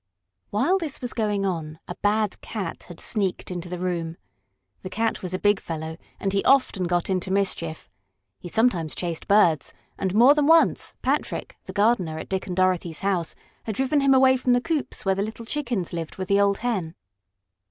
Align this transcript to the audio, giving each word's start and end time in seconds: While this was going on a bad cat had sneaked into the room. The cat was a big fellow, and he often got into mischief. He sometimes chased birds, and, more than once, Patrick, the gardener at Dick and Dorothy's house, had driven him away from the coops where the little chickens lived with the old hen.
While 0.49 0.79
this 0.79 0.99
was 0.99 1.13
going 1.13 1.45
on 1.45 1.77
a 1.87 1.93
bad 2.01 2.41
cat 2.41 2.85
had 2.87 2.99
sneaked 2.99 3.51
into 3.51 3.69
the 3.69 3.77
room. 3.77 4.17
The 4.81 4.89
cat 4.89 5.21
was 5.21 5.31
a 5.35 5.37
big 5.37 5.59
fellow, 5.59 5.95
and 6.19 6.33
he 6.33 6.43
often 6.43 6.85
got 6.85 7.07
into 7.07 7.29
mischief. 7.29 7.87
He 8.39 8.47
sometimes 8.47 8.95
chased 8.95 9.27
birds, 9.27 9.75
and, 9.99 10.15
more 10.15 10.33
than 10.33 10.47
once, 10.47 10.95
Patrick, 11.03 11.55
the 11.65 11.73
gardener 11.73 12.17
at 12.17 12.29
Dick 12.29 12.47
and 12.47 12.55
Dorothy's 12.55 13.01
house, 13.01 13.35
had 13.65 13.75
driven 13.75 14.01
him 14.01 14.15
away 14.15 14.37
from 14.37 14.53
the 14.53 14.59
coops 14.61 15.05
where 15.05 15.13
the 15.13 15.21
little 15.21 15.45
chickens 15.45 15.93
lived 15.93 16.15
with 16.15 16.29
the 16.29 16.41
old 16.41 16.57
hen. 16.65 16.95